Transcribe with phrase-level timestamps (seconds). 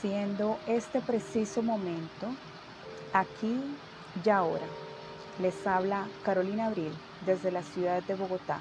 [0.00, 2.28] siendo este preciso momento,
[3.12, 3.60] aquí
[4.24, 4.66] y ahora.
[5.38, 6.92] Les habla Carolina Abril
[7.26, 8.60] desde la ciudad de Bogotá.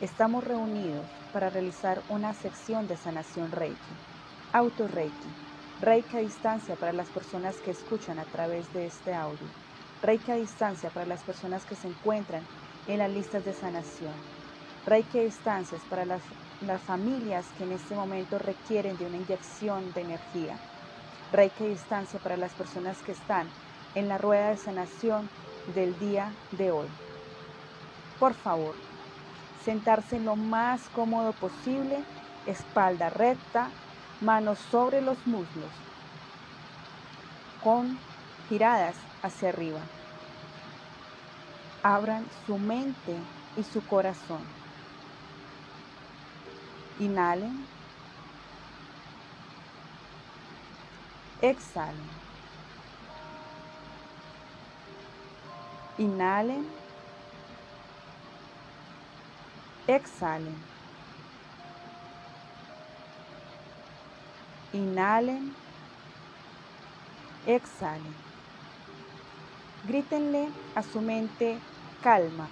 [0.00, 3.76] Estamos reunidos para realizar una sección de sanación Reiki,
[4.52, 5.12] auto Reiki,
[5.80, 9.48] Reiki a distancia para las personas que escuchan a través de este audio,
[10.02, 12.46] Reiki a distancia para las personas que se encuentran
[12.86, 14.14] en las listas de sanación,
[14.86, 16.22] Reiki a distancias para las
[16.66, 20.58] las familias que en este momento requieren de una inyección de energía.
[21.32, 23.48] Reiki distancia para las personas que están
[23.94, 25.30] en la rueda de sanación
[25.74, 26.88] del día de hoy.
[28.18, 28.74] Por favor,
[29.64, 32.04] sentarse lo más cómodo posible,
[32.46, 33.70] espalda recta,
[34.20, 35.72] manos sobre los muslos,
[37.62, 37.98] con
[38.48, 39.80] giradas hacia arriba.
[41.82, 43.16] Abran su mente
[43.56, 44.63] y su corazón.
[46.96, 47.68] Inhalen.
[51.38, 52.22] Exhalen.
[55.98, 56.64] Inhalen.
[59.86, 60.70] Exhalen.
[64.72, 65.56] Inhalen.
[67.44, 68.24] Exhalen.
[69.82, 71.62] Grítenle a su mente
[72.00, 72.50] calma.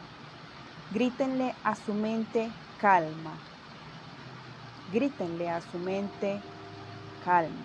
[0.91, 3.52] Grítenle a su mente calma.
[4.93, 6.43] Grítenle a su mente,
[7.25, 7.65] calma.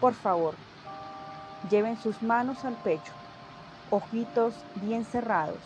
[0.00, 0.56] Por favor,
[1.70, 3.12] lleven sus manos al pecho,
[3.88, 5.62] ojitos bien cerrados,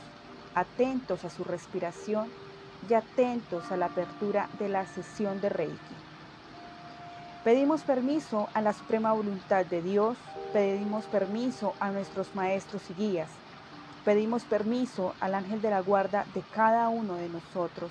[0.54, 2.30] atentos a su respiración
[2.86, 5.96] y atentos a la apertura de la sesión de Reiki.
[7.42, 10.18] Pedimos permiso a la suprema voluntad de Dios,
[10.52, 13.30] pedimos permiso a nuestros maestros y guías,
[14.04, 17.90] pedimos permiso al ángel de la guarda de cada uno de nosotros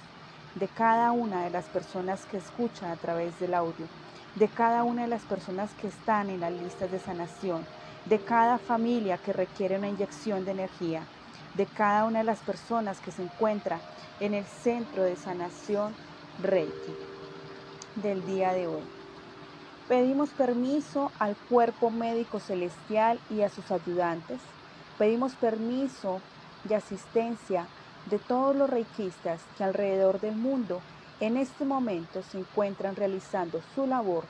[0.55, 3.87] de cada una de las personas que escuchan a través del audio,
[4.35, 7.65] de cada una de las personas que están en las listas de sanación,
[8.05, 11.03] de cada familia que requiere una inyección de energía,
[11.55, 13.79] de cada una de las personas que se encuentra
[14.19, 15.93] en el centro de sanación
[16.37, 16.95] Reiki
[17.95, 18.83] del día de hoy.
[19.87, 24.41] Pedimos permiso al cuerpo médico celestial y a sus ayudantes.
[24.97, 26.21] Pedimos permiso
[26.67, 27.69] y asistencia
[28.05, 30.81] de todos los reikistas que alrededor del mundo
[31.19, 34.25] en este momento se encuentran realizando su labor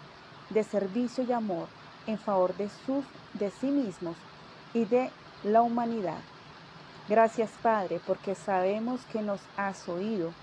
[0.50, 1.68] de servicio y amor
[2.08, 4.16] en favor de, sus, de sí mismos
[4.74, 5.12] y de
[5.44, 6.22] la humanidad.
[7.08, 10.34] Gracias Padre porque sabemos que nos has oído.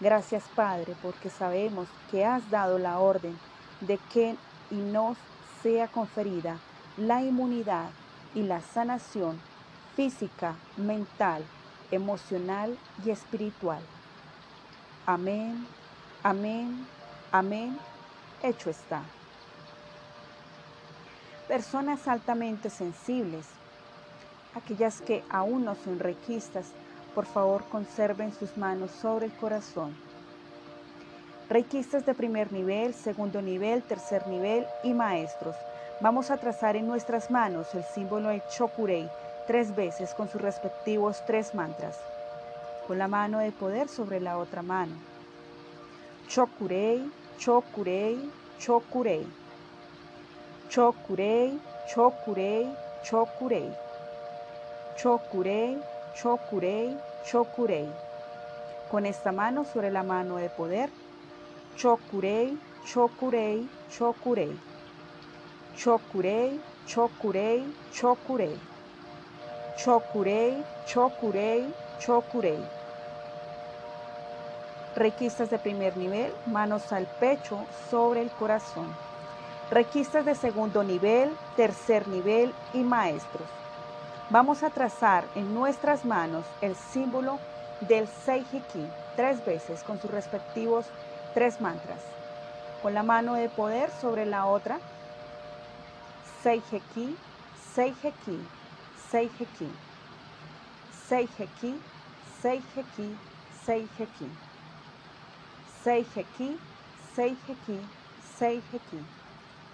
[0.00, 3.38] Gracias Padre porque sabemos que has dado la orden
[3.80, 4.36] de que
[4.70, 5.18] y nos
[5.62, 6.58] sea conferida
[6.96, 7.90] la inmunidad
[8.34, 9.42] y la sanación
[9.94, 11.50] física, mental,
[11.92, 13.80] emocional y espiritual.
[15.06, 15.66] Amén,
[16.22, 16.86] amén,
[17.30, 17.78] amén,
[18.42, 19.02] hecho está.
[21.46, 23.46] Personas altamente sensibles,
[24.54, 26.72] aquellas que aún no son requistas,
[27.14, 29.94] por favor conserven sus manos sobre el corazón.
[31.50, 35.54] Requistas de primer nivel, segundo nivel, tercer nivel y maestros.
[36.00, 39.10] Vamos a trazar en nuestras manos el símbolo de Chokurei
[39.52, 42.00] tres veces con sus respectivos tres mantras,
[42.86, 44.94] con la mano de poder sobre la otra mano.
[46.26, 49.26] Chokurei, Chokurei, Chokurei.
[50.70, 53.74] Chokurei, Chokurei, Chokurei.
[54.96, 55.78] Chokurei,
[56.14, 57.92] Chokurei, Chokurei.
[58.90, 60.88] Con esta mano sobre la mano de poder.
[61.76, 64.58] Chokurei, Chokurei, Chokurei.
[65.76, 68.71] Chokurei, Chokurei, Chokurei.
[69.76, 72.60] Chokurei, Chokurei, Chokurei.
[74.94, 78.86] Requistas de primer nivel, manos al pecho, sobre el corazón.
[79.70, 83.48] Requistas de segundo nivel, tercer nivel y maestros.
[84.28, 87.38] Vamos a trazar en nuestras manos el símbolo
[87.88, 90.86] del Seihiki tres veces con sus respectivos
[91.34, 92.00] tres mantras.
[92.82, 94.78] Con la mano de poder sobre la otra.
[96.42, 97.16] Seiheki,
[97.74, 98.38] Seiheki,
[99.12, 99.70] Seiheki.
[100.90, 101.84] Seiheki,
[102.24, 103.20] Seiheki,
[103.50, 104.30] Seiheki.
[105.66, 106.60] Seiheki,
[107.14, 109.02] Seiheki, Seiheki.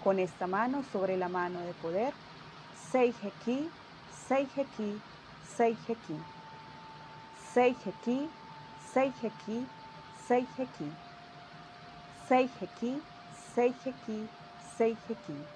[0.01, 2.15] Con esta mano sobre la mano de poder.
[2.73, 3.73] Seiheki,
[4.09, 5.03] Seiheki,
[5.41, 6.25] Seiheki.
[7.35, 8.33] Seiheki,
[8.77, 9.71] Seiheki,
[10.13, 10.97] Seiheki.
[12.27, 15.47] Seiheki, Seiheki, Seiheki.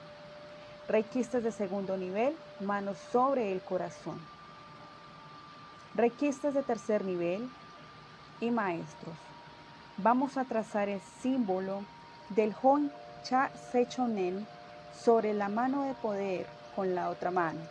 [0.88, 4.19] Requistas de segundo nivel, manos sobre el corazón.
[5.95, 7.50] Requistas de tercer nivel
[8.41, 9.15] y maestros.
[9.97, 11.83] Vamos a trazar el símbolo
[12.30, 12.91] del Hon
[13.24, 14.45] Cha Sechonen
[14.91, 17.62] sobre la mano de poder con la otra mano.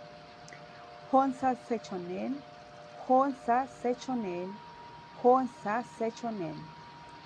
[1.11, 2.41] Honsa Sechonen,
[3.06, 4.50] Honsa Sechonen,
[5.23, 6.55] Honsa Sechonen.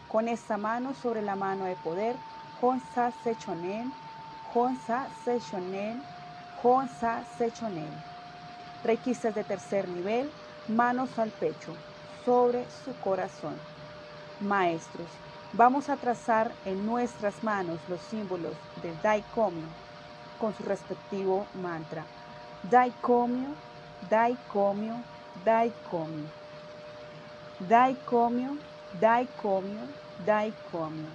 [0.09, 2.17] Con esta mano sobre la mano de poder,
[2.61, 3.93] Honsa Sechonen,
[4.55, 6.03] Honsa Sechonen,
[6.63, 7.91] Honsa Sechonen.
[8.85, 10.31] Requisas de tercer nivel,
[10.69, 11.73] manos al pecho,
[12.25, 13.55] sobre su corazón.
[14.41, 15.09] Maestros,
[15.53, 19.69] vamos a trazar en nuestras manos los símbolos del Daikomyo
[20.39, 22.05] con su respectivo mantra.
[22.63, 23.49] Daikomyo,
[24.01, 24.95] Daikomyo,
[25.35, 26.27] Daikomyo.
[27.59, 28.59] Daikomyo,
[28.93, 29.83] Daikomyo,
[30.19, 31.11] Daikomyo.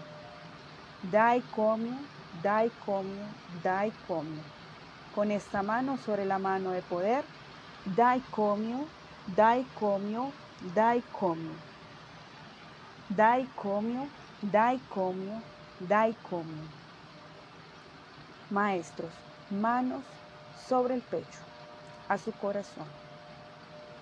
[1.01, 1.97] Daikomyo,
[2.31, 3.25] Daikomyo,
[3.63, 4.43] Daikomyo.
[5.15, 7.25] Con esta mano sobre la mano de poder,
[7.85, 8.87] Daikomyo,
[9.35, 11.51] Daikomyo, Daikomyo.
[13.09, 14.07] Daikomyo,
[14.41, 15.41] Daikomyo,
[15.79, 16.69] Daikomyo.
[18.49, 19.13] Maestros,
[19.49, 20.05] manos
[20.67, 21.39] sobre el pecho,
[22.07, 22.87] a su corazón.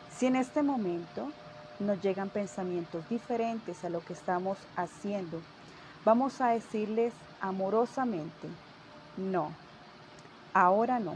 [0.10, 1.34] Si en este momento
[1.80, 5.42] nos llegan pensamientos diferentes a lo que estamos haciendo,
[6.06, 8.48] vamos a decirles amorosamente,
[9.18, 9.52] no,
[10.54, 11.16] ahora no.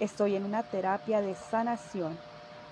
[0.00, 2.18] Estoy en una terapia de sanación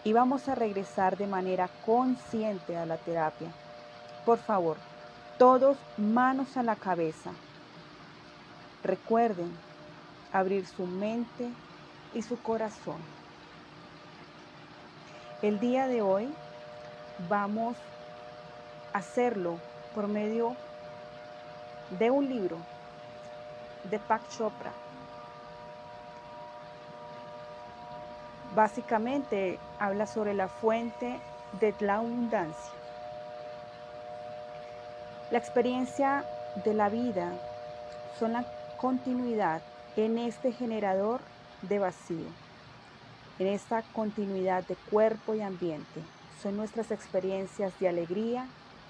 [0.04, 3.48] y vamos a regresar de manera consciente a la terapia.
[4.26, 4.76] Por favor,
[5.38, 7.30] todos manos a la cabeza.
[8.82, 9.50] Recuerden
[10.32, 11.48] abrir su mente
[12.12, 12.98] y su corazón.
[15.40, 16.32] El día de hoy
[17.28, 17.76] vamos
[18.92, 19.58] a hacerlo
[19.94, 20.56] por medio
[21.98, 22.56] de un libro
[23.90, 24.72] de Pak Chopra.
[28.54, 31.18] Básicamente habla sobre la fuente
[31.60, 32.72] de la abundancia.
[35.30, 36.24] La experiencia
[36.64, 37.32] de la vida
[38.18, 38.44] son la
[38.76, 39.60] continuidad
[39.96, 41.20] en este generador
[41.62, 42.26] de vacío,
[43.38, 46.00] en esta continuidad de cuerpo y ambiente.
[46.42, 48.46] Son nuestras experiencias de alegría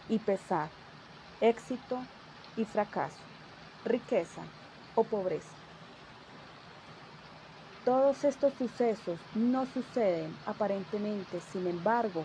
[0.09, 0.69] y pesar,
[1.41, 1.99] éxito
[2.56, 3.19] y fracaso,
[3.85, 4.43] riqueza
[4.95, 5.56] o pobreza.
[7.85, 12.25] Todos estos sucesos no suceden aparentemente, sin embargo,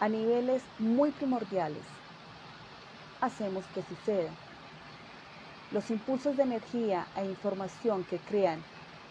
[0.00, 1.84] a niveles muy primordiales.
[3.20, 4.32] Hacemos que suceda.
[5.70, 8.60] Los impulsos de energía e información que crean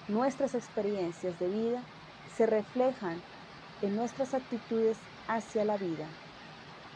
[0.09, 1.83] nuestras experiencias de vida
[2.35, 3.23] se reflejan
[3.81, 4.97] en nuestras actitudes
[5.27, 6.28] hacia la vida.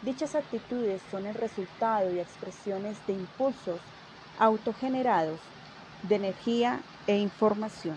[0.03, 3.79] Dichas actitudes son el resultado y expresiones de impulsos
[4.37, 5.39] autogenerados
[6.09, 7.95] de energía e información.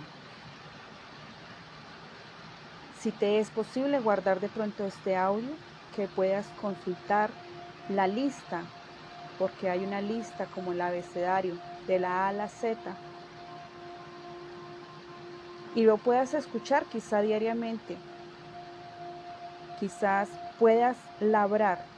[3.01, 5.51] Si te es posible guardar de pronto este audio,
[5.97, 7.31] que puedas consultar
[7.89, 8.63] la lista,
[9.41, 11.59] porque hay una lista como el abecedario
[11.89, 12.79] de la A a la Z,
[15.75, 17.97] y lo puedas escuchar quizá diariamente.
[19.81, 21.96] Quizás puedas labrar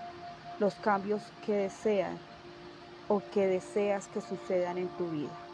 [0.61, 2.17] los cambios que deseas
[3.09, 5.49] o que deseas que sucedan en tu vida.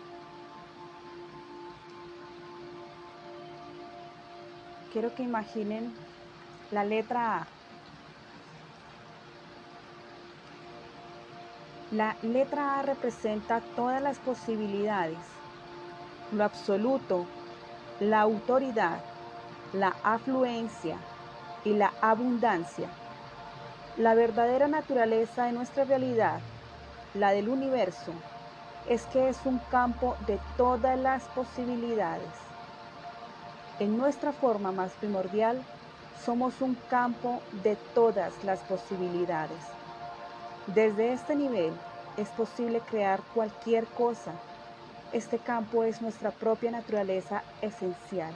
[4.95, 5.93] quiero que imaginen
[6.71, 7.47] la letra A.
[11.91, 15.19] La letra A representa todas las posibilidades,
[16.31, 17.27] lo absoluto,
[17.99, 19.01] la autoridad,
[19.73, 20.97] la afluencia
[21.65, 22.89] y la abundancia.
[23.97, 26.41] La verdadera naturaleza de nuestra realidad,
[27.15, 28.13] la del universo,
[28.89, 32.55] es que es un campo de todas las posibilidades
[33.81, 35.61] en nuestra forma más primordial,
[36.25, 39.65] somos un campo de todas las posibilidades.
[40.67, 41.73] Desde este nivel
[42.17, 44.33] es posible crear cualquier cosa.
[45.13, 48.33] Este campo es nuestra propia naturaleza esencial.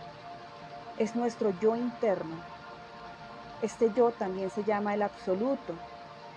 [0.99, 2.58] Es nuestro yo interno.
[3.63, 5.75] Este yo también se llama el absoluto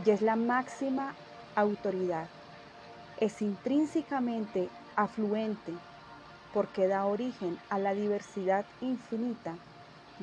[0.03, 1.15] y es la máxima
[1.55, 2.27] autoridad.
[3.19, 5.73] Es intrínsecamente afluente
[6.51, 9.55] porque da origen a la diversidad infinita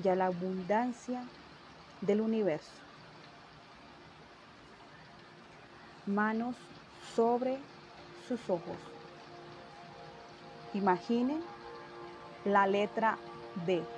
[0.03, 1.25] y a la abundancia
[2.01, 2.83] del universo.
[6.07, 6.57] Manos
[7.15, 7.59] sobre
[8.29, 8.77] sus ojos.
[10.75, 11.43] Imaginen
[12.45, 13.19] la letra
[13.67, 13.98] B.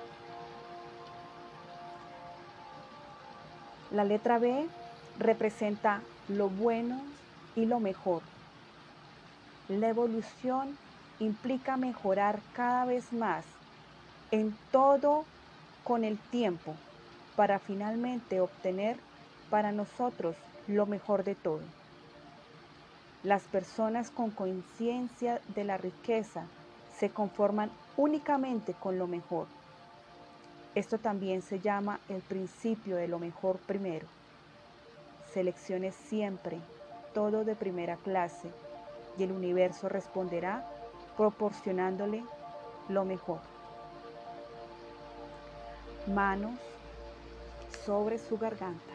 [3.90, 4.68] La letra B
[5.18, 7.00] representa lo bueno
[7.56, 8.23] y lo mejor,
[9.68, 10.76] la evolución
[11.20, 13.44] implica mejorar cada vez más
[14.32, 15.25] en todo
[15.85, 16.75] con el tiempo
[17.37, 18.97] para finalmente obtener
[19.49, 21.61] para nosotros lo mejor de todo.
[23.23, 26.47] Las personas con conciencia de la riqueza
[26.99, 29.47] se conforman únicamente con lo mejor.
[30.75, 34.07] Esto también se llama el principio de lo mejor primero.
[35.33, 36.59] Seleccione siempre
[37.12, 38.49] todo de primera clase
[39.19, 40.65] y el universo responderá
[41.17, 42.23] proporcionándole
[42.89, 43.41] lo mejor.
[46.07, 46.59] Manos
[47.85, 48.95] sobre su garganta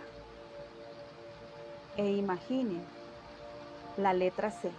[1.98, 2.80] e imagine
[3.98, 4.72] la letra C.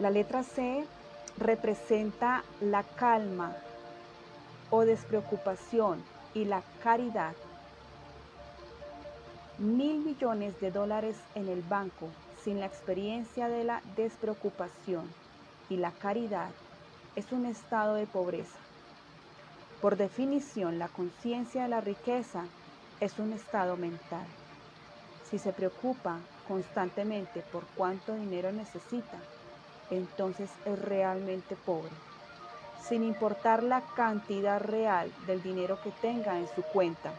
[0.00, 0.84] La letra C
[1.38, 3.56] representa la calma
[4.70, 6.02] o despreocupación
[6.34, 7.34] y la caridad.
[9.58, 12.08] Mil millones de dólares en el banco
[12.42, 15.08] sin la experiencia de la despreocupación
[15.68, 16.50] y la caridad
[17.16, 18.58] es un estado de pobreza.
[19.80, 22.44] Por definición, la conciencia de la riqueza
[23.00, 24.26] es un estado mental.
[25.28, 29.18] Si se preocupa constantemente por cuánto dinero necesita,
[29.90, 31.92] entonces es realmente pobre,
[32.88, 37.12] sin importar la cantidad real del dinero que tenga en su cuenta.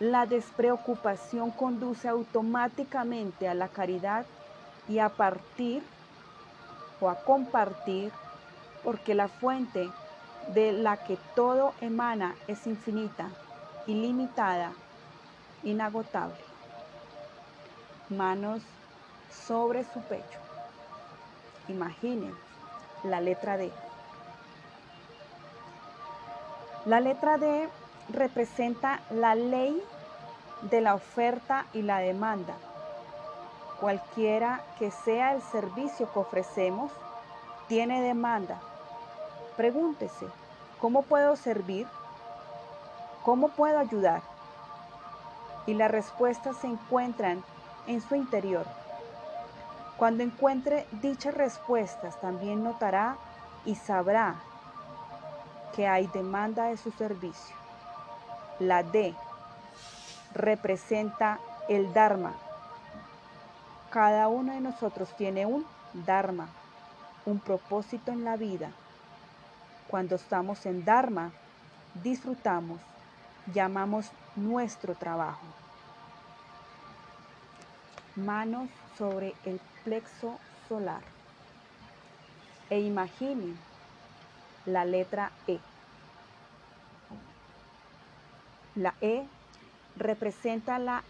[0.00, 4.24] La despreocupación conduce automáticamente a la caridad
[4.88, 5.82] y a partir
[7.00, 8.10] o a compartir,
[8.82, 9.90] porque la fuente
[10.54, 13.28] de la que todo emana es infinita,
[13.86, 14.72] ilimitada,
[15.62, 16.34] inagotable.
[18.08, 18.62] Manos
[19.28, 20.49] sobre su pecho.
[21.68, 22.34] Imaginen
[23.04, 23.70] la letra D.
[26.86, 27.68] La letra D
[28.08, 29.82] representa la ley
[30.62, 32.54] de la oferta y la demanda.
[33.80, 36.92] Cualquiera que sea el servicio que ofrecemos,
[37.68, 38.60] tiene demanda.
[39.56, 40.26] Pregúntese,
[40.80, 41.86] ¿cómo puedo servir?
[43.22, 44.22] ¿Cómo puedo ayudar?
[45.66, 47.44] Y las respuestas se encuentran
[47.86, 48.66] en su interior.
[50.00, 53.18] Cuando encuentre dichas respuestas, también notará
[53.66, 54.36] y sabrá
[55.76, 57.54] que hay demanda de su servicio.
[58.60, 59.14] La D
[60.32, 61.38] representa
[61.68, 62.32] el Dharma.
[63.90, 66.48] Cada uno de nosotros tiene un Dharma,
[67.26, 68.70] un propósito en la vida.
[69.86, 71.30] Cuando estamos en Dharma,
[72.02, 72.80] disfrutamos,
[73.52, 75.59] llamamos nuestro trabajo.
[78.24, 81.02] Manos sobre el plexo solar.
[82.68, 83.56] E imaginen
[84.66, 85.58] la letra E.
[88.76, 89.26] La E
[89.96, 91.02] representa la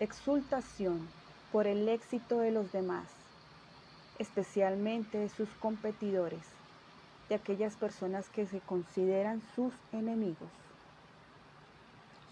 [0.00, 1.08] exultación
[1.52, 3.06] por el éxito de los demás,
[4.18, 6.42] especialmente de sus competidores,
[7.28, 10.48] de aquellas personas que se consideran sus enemigos.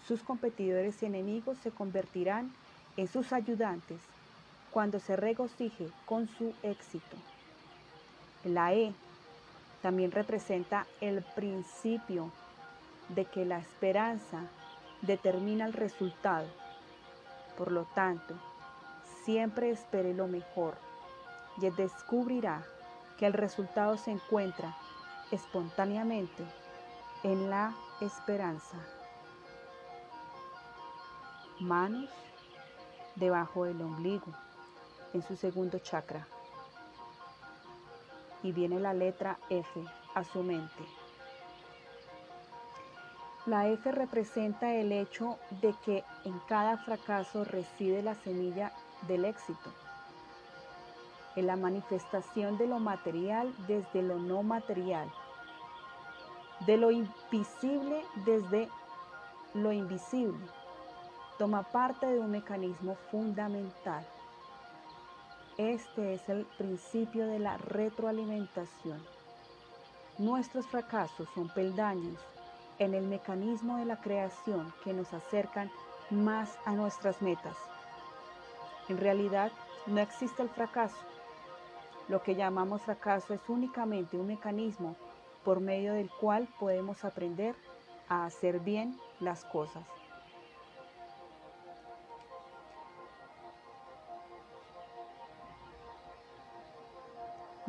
[0.07, 2.68] Sus competidores y enemigos se convertirán en
[3.07, 3.99] sus ayudantes
[4.71, 7.17] cuando se regocije con su éxito.
[8.43, 8.93] La E
[9.81, 12.31] también representa el principio
[13.09, 14.43] de que la esperanza
[15.01, 16.47] determina el resultado.
[17.57, 18.35] Por lo tanto,
[19.23, 20.75] siempre espere lo mejor
[21.61, 22.63] y descubrirá
[23.17, 24.75] que el resultado se encuentra
[25.31, 26.43] espontáneamente
[27.23, 28.77] en la esperanza.
[31.59, 32.09] Manos
[33.19, 34.31] debajo del ombligo
[35.13, 36.27] en su segundo chakra.
[38.41, 39.83] Y viene la letra F
[40.15, 40.83] a su mente.
[43.45, 48.71] La F representa el hecho de que en cada fracaso reside la semilla
[49.07, 49.73] del éxito,
[51.35, 55.09] en la manifestación de lo material desde lo no material,
[56.65, 58.69] de lo invisible desde
[59.53, 60.58] lo invisible.
[61.39, 64.05] Toma parte de un mecanismo fundamental
[65.59, 68.97] este es el principio de la retroalimentación.
[70.17, 72.17] Nuestros fracasos son peldaños
[72.77, 75.69] en el mecanismo de la creación que nos acercan
[76.11, 77.57] más a nuestras metas.
[78.87, 79.51] En realidad,
[79.85, 80.95] no existe el fracaso.
[82.07, 84.95] Lo que llamamos fracaso es únicamente un mecanismo
[85.43, 87.53] por medio del cual podemos aprender
[88.07, 89.98] a hacer bien las cosas.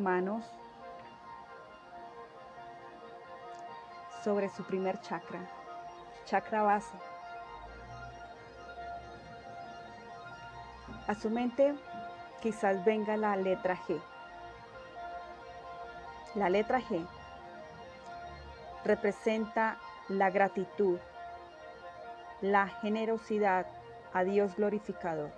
[0.01, 0.43] Manos
[4.23, 5.39] sobre su primer chakra,
[6.25, 6.95] chakra base.
[11.07, 11.75] A su mente
[12.41, 13.99] quizás venga la letra G.
[16.35, 17.05] La letra G
[18.83, 19.77] representa
[20.09, 20.99] la gratitud,
[22.41, 23.65] la generosidad
[24.13, 25.31] a Dios glorificador.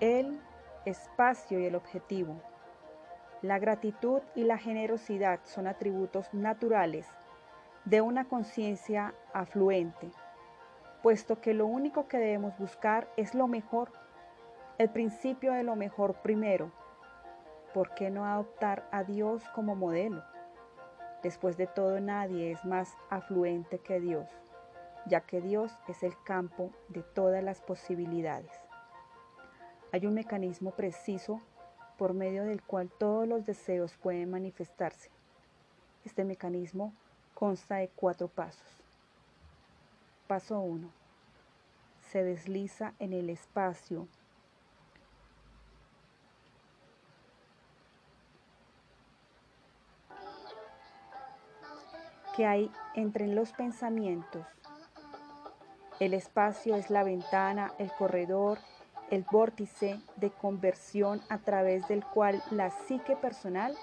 [0.00, 0.40] Él
[0.84, 2.40] espacio y el objetivo.
[3.40, 7.06] La gratitud y la generosidad son atributos naturales
[7.84, 10.10] de una conciencia afluente,
[11.02, 13.92] puesto que lo único que debemos buscar es lo mejor,
[14.78, 16.70] el principio de lo mejor primero.
[17.74, 20.22] ¿Por qué no adoptar a Dios como modelo?
[21.22, 24.28] Después de todo, nadie es más afluente que Dios,
[25.06, 28.61] ya que Dios es el campo de todas las posibilidades.
[29.92, 31.42] Hay un mecanismo preciso
[31.98, 35.10] por medio del cual todos los deseos pueden manifestarse.
[36.02, 36.94] Este mecanismo
[37.34, 38.66] consta de cuatro pasos.
[40.26, 40.90] Paso 1.
[42.10, 44.08] Se desliza en el espacio
[52.34, 54.46] que hay entre los pensamientos.
[56.00, 58.58] El espacio es la ventana, el corredor,
[59.12, 63.76] el vórtice de conversión a través del cual la psique personal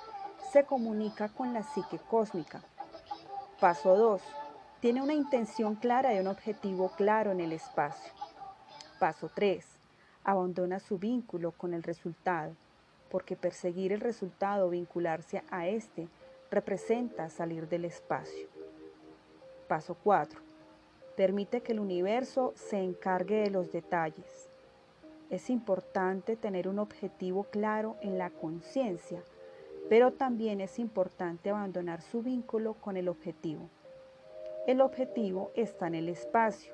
[0.52, 2.64] se comunica con la psique cósmica.
[3.60, 4.24] Paso 2.
[4.80, 8.12] Tiene una intención clara y un objetivo claro en el espacio.
[9.00, 9.64] Paso 3.
[10.24, 12.56] Abandona su vínculo con el resultado,
[13.12, 16.08] porque perseguir el resultado o vincularse a este
[16.50, 18.48] representa salir del espacio.
[19.68, 20.42] Paso 4.
[21.16, 24.49] Permite que el universo se encargue de los detalles.
[25.30, 29.22] Es importante tener un objetivo claro en la conciencia,
[29.88, 33.70] pero también es importante abandonar su vínculo con el objetivo.
[34.66, 36.74] El objetivo está en el espacio.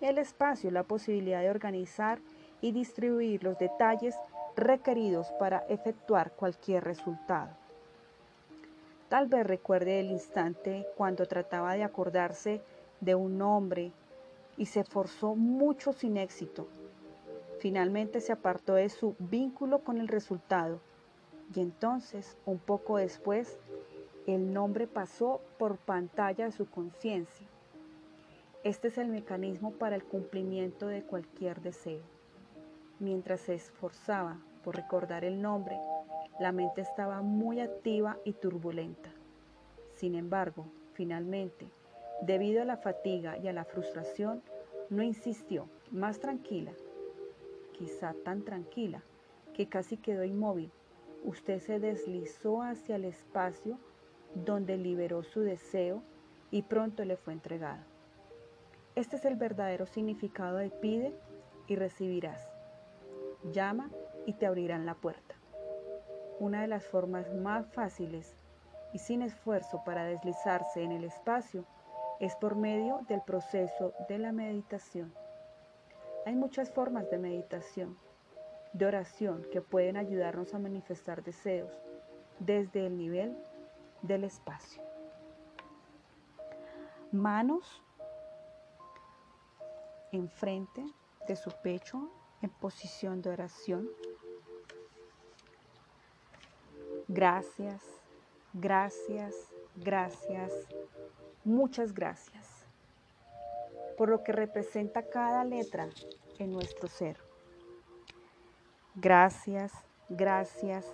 [0.00, 2.18] El espacio es la posibilidad de organizar
[2.62, 4.16] y distribuir los detalles
[4.56, 7.50] requeridos para efectuar cualquier resultado.
[9.10, 12.62] Tal vez recuerde el instante cuando trataba de acordarse
[13.00, 13.92] de un nombre
[14.56, 16.66] y se esforzó mucho sin éxito
[17.62, 20.80] Finalmente se apartó de su vínculo con el resultado
[21.54, 23.56] y entonces, un poco después,
[24.26, 27.46] el nombre pasó por pantalla de su conciencia.
[28.64, 32.02] Este es el mecanismo para el cumplimiento de cualquier deseo.
[32.98, 35.78] Mientras se esforzaba por recordar el nombre,
[36.40, 39.10] la mente estaba muy activa y turbulenta.
[39.94, 41.68] Sin embargo, finalmente,
[42.22, 44.42] debido a la fatiga y a la frustración,
[44.90, 46.72] no insistió, más tranquila,
[47.82, 49.02] quizá tan tranquila
[49.54, 50.70] que casi quedó inmóvil,
[51.24, 53.76] usted se deslizó hacia el espacio
[54.36, 56.04] donde liberó su deseo
[56.52, 57.82] y pronto le fue entregado.
[58.94, 61.12] Este es el verdadero significado de pide
[61.66, 62.48] y recibirás.
[63.50, 63.90] Llama
[64.26, 65.34] y te abrirán la puerta.
[66.38, 68.36] Una de las formas más fáciles
[68.92, 71.64] y sin esfuerzo para deslizarse en el espacio
[72.20, 75.12] es por medio del proceso de la meditación.
[76.24, 77.98] Hay muchas formas de meditación,
[78.72, 81.72] de oración que pueden ayudarnos a manifestar deseos
[82.38, 83.36] desde el nivel
[84.02, 84.82] del espacio.
[87.10, 87.82] Manos
[90.12, 90.84] enfrente
[91.26, 92.08] de su pecho
[92.40, 93.88] en posición de oración.
[97.08, 97.82] Gracias,
[98.52, 99.34] gracias,
[99.76, 100.52] gracias,
[101.44, 102.41] muchas gracias
[104.02, 105.88] por lo que representa cada letra
[106.40, 107.18] en nuestro ser.
[108.96, 109.70] Gracias,
[110.08, 110.84] gracias,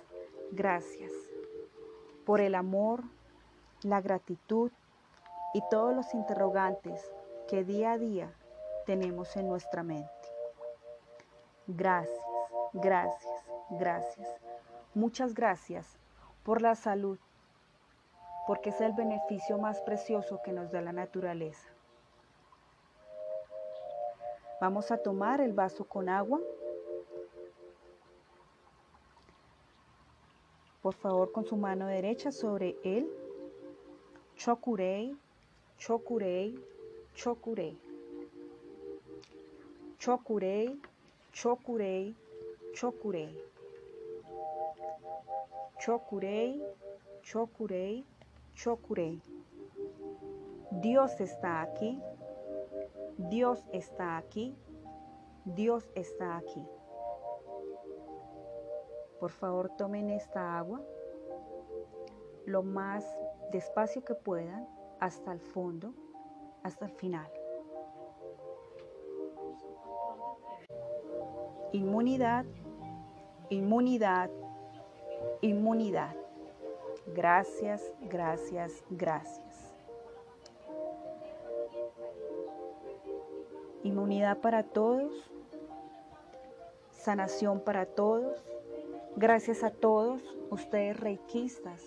[0.51, 1.11] gracias
[2.23, 3.01] por el amor,
[3.81, 4.71] la gratitud
[5.55, 7.11] y todos los interrogantes
[7.47, 8.31] que día a día
[8.85, 10.11] tenemos en nuestra mente.
[11.65, 12.21] Gracias,
[12.73, 14.29] gracias, gracias.
[14.93, 15.97] Muchas gracias
[16.43, 17.17] por la salud,
[18.45, 21.78] porque es el beneficio más precioso que nos da la naturaleza.
[24.59, 26.41] Vamos a tomar el vaso con agua.
[30.81, 33.09] Por favor, con su mano derecha sobre él.
[34.35, 35.15] Chokurei,
[35.77, 36.59] chokurei,
[37.15, 37.77] chokurei.
[39.97, 40.81] Chokurei,
[41.33, 42.15] chokurei,
[42.73, 43.49] chokurei.
[45.79, 46.61] Chokurei,
[47.23, 48.05] chokurei,
[48.55, 49.21] chokurei.
[50.71, 52.01] Dios está aquí.
[53.27, 54.55] Dios está aquí.
[55.43, 56.65] Dios está aquí.
[59.19, 60.81] Por favor, tomen esta agua
[62.45, 63.05] lo más
[63.51, 64.67] despacio que puedan
[65.01, 65.93] hasta el fondo,
[66.63, 67.29] hasta el final.
[71.73, 72.45] Inmunidad,
[73.49, 74.29] inmunidad,
[75.41, 76.15] inmunidad.
[77.07, 79.48] Gracias, gracias, gracias.
[83.83, 85.31] Inmunidad para todos,
[86.91, 88.43] sanación para todos,
[89.15, 91.83] Gracias a todos ustedes reikistas,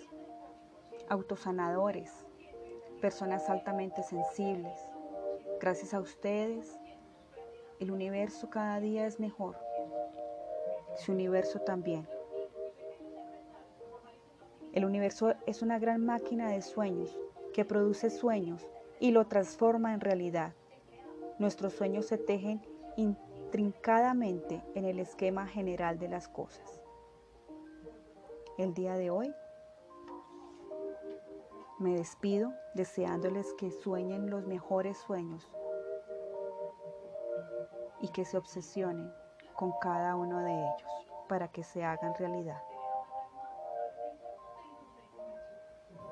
[1.09, 2.13] autosanadores,
[3.01, 4.79] personas altamente sensibles.
[5.59, 6.79] Gracias a ustedes,
[7.81, 9.57] el universo cada día es mejor.
[10.97, 12.07] Su universo también.
[14.75, 17.19] El universo es una gran máquina de sueños
[17.55, 18.69] que produce sueños
[19.01, 20.53] y lo transforma en realidad.
[21.39, 22.61] Nuestros sueños se tejen
[22.97, 26.81] intrincadamente en el esquema general de las cosas.
[28.59, 29.35] El día de hoy
[31.79, 35.51] me despido deseándoles que sueñen los mejores sueños
[38.01, 39.13] y que se obsesionen
[39.55, 40.85] con cada uno de ellos
[41.29, 42.63] para que se hagan realidad.